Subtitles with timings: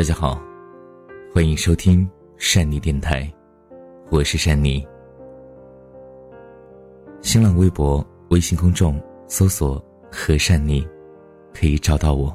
[0.00, 0.40] 大家好，
[1.30, 3.30] 欢迎收听善妮电台，
[4.08, 4.82] 我是善妮。
[7.20, 8.98] 新浪微博、微信公众
[9.28, 9.78] 搜索
[10.10, 10.88] “和善妮”，
[11.52, 12.34] 可以找到我。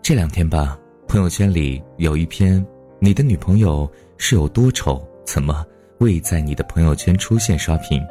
[0.00, 2.66] 这两天吧，朋友圈里有一篇
[2.98, 5.62] “你的女朋友是有多丑，怎么
[5.98, 8.02] 未在你的朋友圈出现”刷屏，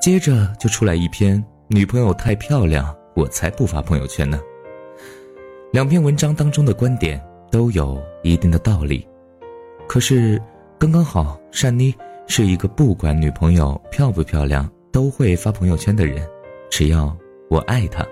[0.00, 4.40] 接着就出来一篇“女朋友太漂亮，我才不发朋友圈呢”。
[5.72, 7.20] 两篇文章当中的观点
[7.50, 9.06] 都有一定的道理，
[9.88, 10.40] 可是
[10.78, 11.94] 刚刚好，善妮
[12.28, 16.26] 是一个不管女朋友漂不漂亮都会发朋友圈的人，
[16.70, 17.14] 只要
[17.50, 18.06] 我爱她。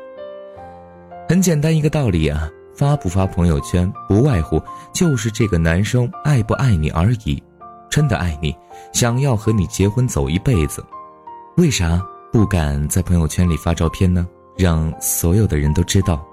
[1.29, 4.61] 很简单一个道理啊，发不发朋友圈不外乎
[4.93, 7.43] 就是这个男生爱不爱你而已，
[7.89, 8.55] 真的爱你，
[8.93, 10.85] 想要和你结婚走一辈子，
[11.57, 14.27] 为啥不敢在朋友圈里发照片呢？
[14.57, 16.25] 让所有的人都知道。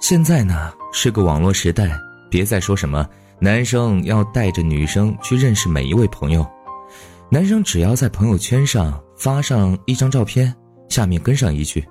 [0.00, 1.90] 现在呢是个网络时代，
[2.30, 3.06] 别再说什么
[3.40, 6.46] 男生要带着女生去认识每一位朋友，
[7.30, 10.54] 男生只要在朋友圈上发上一张照片，
[10.88, 11.84] 下面跟上一句：“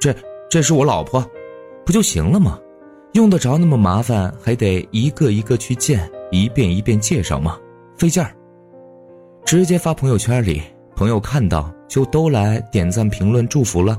[0.00, 0.14] 这
[0.50, 1.24] 这是我老婆”，
[1.86, 2.58] 不就行了吗？
[3.12, 7.58] 用得着那么麻烦，还得一个一个去见，一遍一遍介绍吗？
[7.96, 8.34] 费劲儿。
[9.44, 10.62] 直接发朋友圈里，
[10.96, 13.98] 朋友看到就都来点赞、评论、祝福了。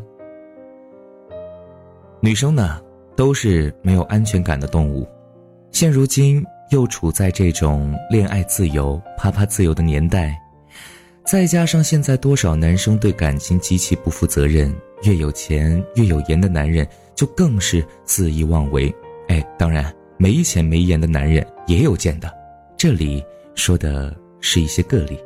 [2.19, 2.79] 女生呢？
[3.15, 5.07] 都是没有安全感的动物，
[5.71, 10.35] 现如今又处在这种恋爱自由、啪啪自由的年代，
[11.25, 18.93] 再加上现在多少男生对感情极其不负责任，越有钱越有颜的男人就更是肆意妄为。
[19.27, 22.31] 哎，当然没钱没颜的男人也有贱的，
[22.75, 23.23] 这里
[23.55, 25.17] 说的是一些个例。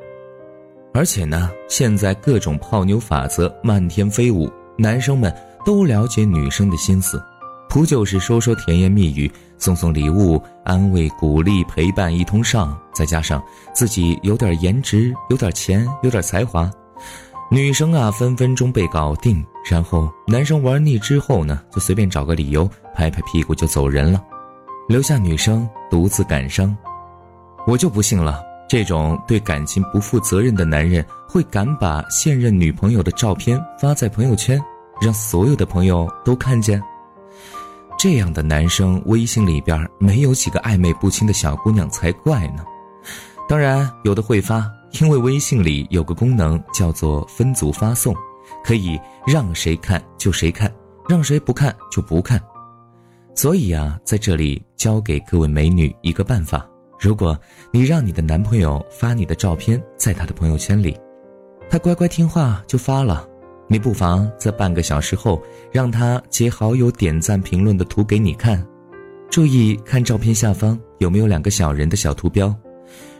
[0.93, 5.33] 而且呢，现在各种泡妞法则漫天飞舞，男生们
[5.65, 7.21] 都了解女生的心思。
[7.69, 16.71] 不就是说说甜言蜜语，送送礼物，安慰、鼓励、陪伴一通上，再加上自己有点颜值、有点钱、有点才华，
[17.51, 19.45] 女生啊分分钟被搞定。
[19.69, 24.23] 然后男生玩腻之后呢，就随便找个理由拍拍屁股就走人了，
[24.87, 26.75] 留下女生独自感伤。
[27.67, 34.57] 我就不信了，这种对感情不负责任的男人会敢把现任女朋友的照片发在朋友圈，
[35.01, 36.81] 让所有的朋友都看见。
[37.97, 42.63] 这样的男生微信里边没有几个暧昧不清的小姑娘才怪呢。
[43.49, 44.69] 当然有的会发，
[45.01, 48.15] 因为微信里有个功能叫做分组发送，
[48.63, 50.71] 可以让谁看就谁看，
[51.09, 52.39] 让谁不看就不看。
[53.33, 56.67] 所以啊，在这里教给各位美女一个办法：
[56.99, 57.37] 如果
[57.71, 60.95] 你让你的男朋友发你的照片在他的朋友圈里，
[61.69, 63.27] 他乖乖听话就发了。
[63.67, 65.41] 你不妨在半个小时后
[65.71, 68.65] 让他截好友、点赞、评论的图给你看，
[69.29, 72.55] 注意看照片下方有没有两个小人的小图标，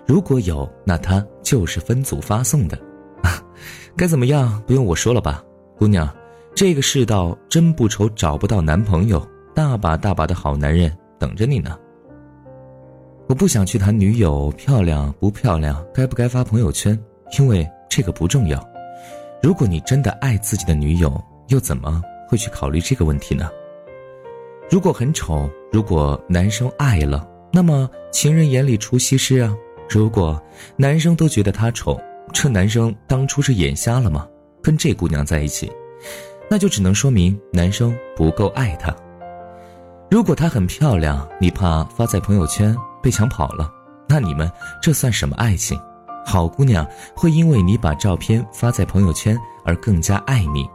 [0.06, 2.78] 如果有，那他就是分组发送的。
[3.24, 3.44] 啊
[3.98, 4.62] 该怎么样？
[4.66, 5.44] 不用我说了吧，
[5.78, 6.08] 姑娘，
[6.56, 11.78] 这个世道真不愁找不到男朋友，大把大把的好男人等着你呢。
[13.28, 16.98] 我不想去谈女友漂亮不漂亮，该不该发朋友圈，
[17.38, 18.66] 因为这个不重要。
[19.42, 23.50] 如果你真的爱自己的女友，又怎么会去考虑这个问题呢？
[24.70, 29.56] 如果很丑，如果男生爱了，那么情人眼里出西施啊。
[29.90, 30.42] 如果
[30.76, 31.98] 男生都觉得她丑，
[32.34, 34.28] 这男生当初是眼瞎了吗？
[34.62, 35.72] 跟这姑娘在一起，
[36.50, 38.94] 那就只能说明男生不够爱她。
[40.12, 43.72] 如果她很漂亮，你怕发在朋友圈被抢跑了，
[44.10, 45.80] 那你们这算什么爱情？
[46.30, 50.70] 好姑娘会因为你把照片发在朋友圈而更加爱你。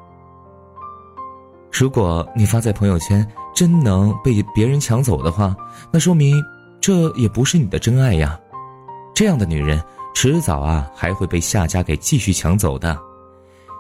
[1.70, 5.54] 如果你发在朋友圈真能被别人抢走的话，
[5.92, 6.42] 那说明
[6.80, 8.40] 这也不是你的真爱呀。
[9.14, 9.78] 这样的女人
[10.14, 12.98] 迟早啊还会被下家给继续抢走的。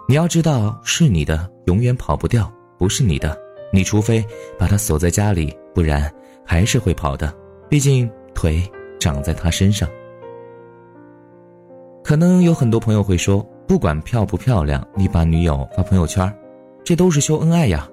[0.06, 3.34] 你要知道，是你的永远跑不掉，不是你的，
[3.72, 4.22] 你除非
[4.58, 6.12] 把她锁在家里，不然
[6.44, 7.32] 还是会跑的。
[7.70, 8.62] 毕竟腿
[9.00, 9.88] 长在她身上。
[12.12, 16.30] 可能有很多朋友会说，不管漂不漂亮，你把女友发朋友圈，
[16.84, 17.88] 这都是秀恩爱呀，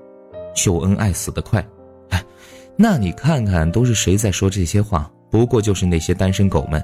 [0.54, 1.66] 秀恩爱死得快。
[2.10, 2.22] 哎，
[2.76, 5.10] 那你看看都是谁在说这些话？
[5.30, 6.84] 不过就是那些单身狗们。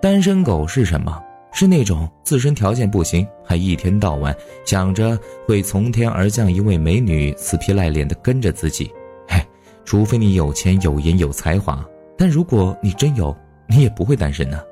[0.00, 1.20] 单身狗是什么？
[1.52, 4.32] 是那种自身条件不行，还一天到晚
[4.64, 5.18] 想着
[5.48, 8.88] 会从天而降一位美女，死皮赖脸的跟着自己。
[9.26, 9.44] 哎，
[9.84, 11.84] 除非你有钱有颜有才华，
[12.16, 13.36] 但如果你真有，
[13.66, 14.62] 你也不会单身呢。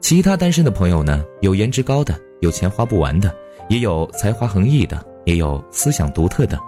[0.00, 1.22] 其他单身的朋友呢？
[1.40, 3.34] 有颜值高的，有钱花不完的，
[3.68, 6.58] 也有才华横溢的，也有思想独特的。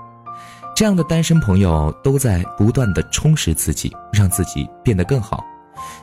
[0.75, 5.45] 这样的单身朋友都在不断的充实自己，让自己变得更好，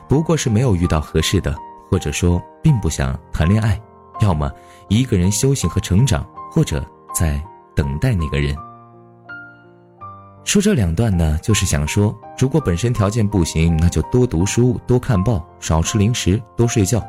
[0.08, 1.54] 不过是没有遇到合适的，
[1.90, 3.80] 或者说并不想谈恋爱，
[4.20, 4.50] 要么
[4.88, 6.84] 一个人修行和成长，或者
[7.14, 7.40] 在
[7.76, 8.56] 等待那个人。
[10.44, 17.04] 说这两段呢，就是想说，如果本身条件不行，那就多读书、多看报、少吃零食、多睡觉，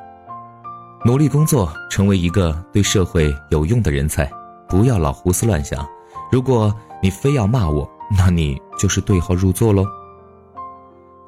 [1.06, 4.30] 努力工作，成为一个对社会有用的人才，
[4.68, 5.88] 不要老胡思乱想。
[6.30, 9.86] 如果你非要骂我，那你就是对号入座喽。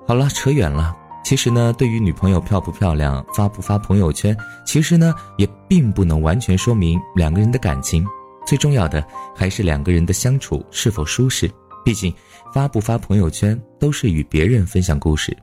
[0.06, 0.94] 好了，扯远了。
[1.24, 4.36] 其实呢，对于女朋友漂不漂亮、发不发朋友圈，
[4.66, 8.06] 其实呢，也并不能完全说明两个人的感情。
[8.46, 11.50] 最重要的还是两个人的相处是否舒适。
[11.86, 12.14] 毕竟，
[12.54, 15.36] 发不发朋友圈都是与别人分享故事，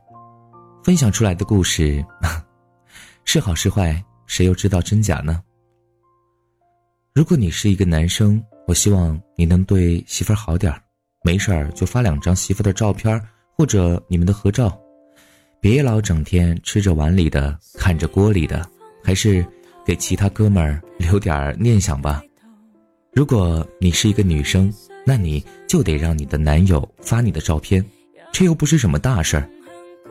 [0.85, 2.05] 分享出来的故事
[3.25, 5.43] 是好是坏，谁又知道真假呢？
[7.13, 10.81] 如果你是一个男生，我希望你能对媳妇儿好点儿，
[11.25, 13.21] 没事儿就发两张媳妇的照片
[13.57, 14.81] 或者你们的合照，
[15.61, 18.65] 别老整天吃着碗里的看着锅里的，
[19.03, 19.45] 还是
[19.85, 22.23] 给其他哥们儿留点念想吧。
[23.13, 24.73] 如果你是一个女生。
[25.07, 27.83] 那你就得让你的男友发你的照片，
[28.31, 29.51] 这又不是什么大事儿。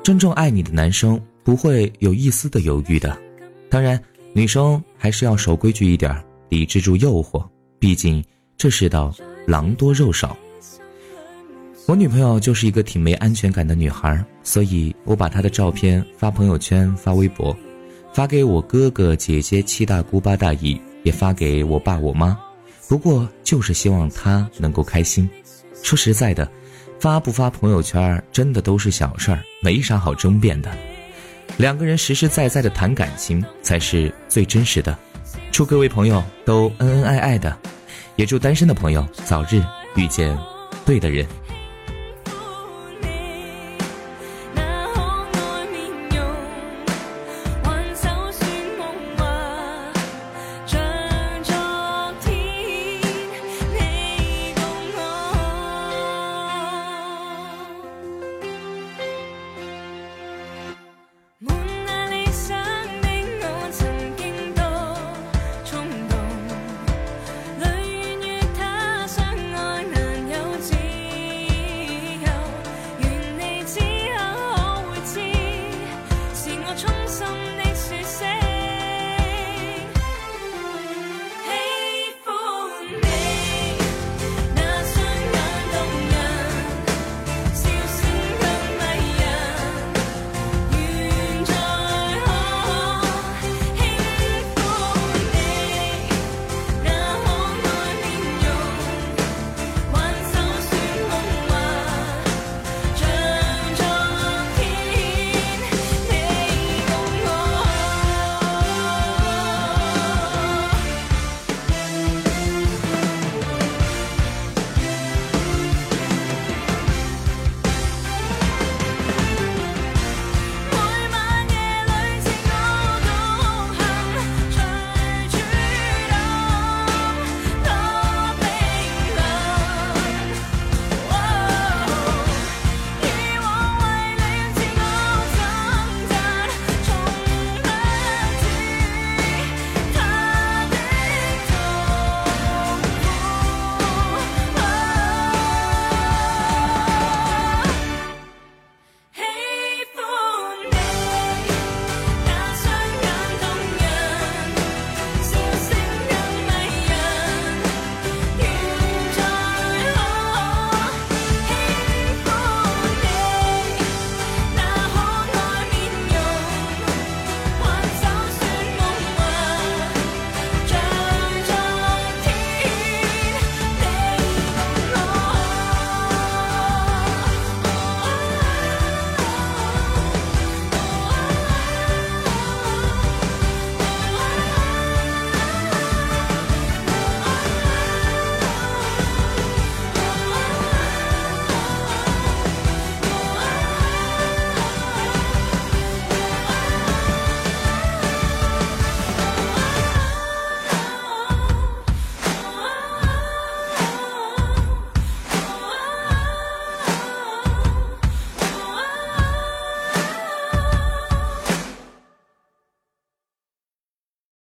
[0.03, 3.15] 真正爱你的男生不会有一丝的犹豫的。
[3.69, 4.01] 当然，
[4.33, 7.45] 女生还是要守规矩一点，抵制住诱惑。
[7.79, 8.23] 毕竟
[8.57, 9.13] 这世道
[9.45, 10.35] 狼多肉少。
[11.85, 17.55] 我女朋友就是一个挺没安全感的女孩，所以我把她的照片发朋友圈、发微博，
[18.13, 22.37] 发给我哥哥姐姐、七大姑八大姨，也发给我爸我妈。
[22.89, 25.29] 不过就是希望他能够开心。
[25.83, 26.49] 说实在的，
[26.99, 30.69] 发不发朋友圈真的都是小事儿，没啥好争辩的。
[31.57, 34.97] 两个人实实在在的谈感情才是最真实的。
[35.51, 37.55] 祝各位朋友都恩恩爱爱的，
[38.15, 39.61] 也祝单身的朋友早日
[39.95, 40.37] 遇见
[40.85, 41.25] 对的人。